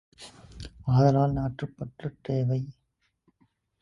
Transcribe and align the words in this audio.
ஆதலால் 0.87 1.31
நாட்டுப்பற்று 1.31 2.09
தேவை. 2.21 2.61